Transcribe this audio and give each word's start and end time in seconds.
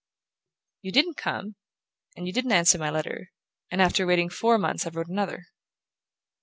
"You 0.81 0.91
didn't 0.91 1.17
come, 1.17 1.57
and 2.17 2.25
you 2.25 2.33
didn't 2.33 2.53
answer 2.53 2.79
my 2.79 2.89
letter; 2.89 3.29
and 3.69 3.79
after 3.79 4.07
waiting 4.07 4.31
four 4.31 4.57
months 4.57 4.87
I 4.87 4.89
wrote 4.89 5.09
another." 5.09 5.45